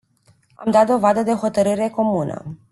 Am 0.55 0.71
dat 0.71 0.87
dovadă 0.87 1.23
de 1.23 1.31
hotărâre 1.33 1.89
comună. 1.89 2.57